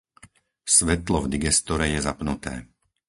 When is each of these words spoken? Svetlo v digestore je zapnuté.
Svetlo 0.77 1.17
v 1.29 1.29
digestore 1.37 1.85
je 1.93 1.99
zapnuté. 2.07 2.53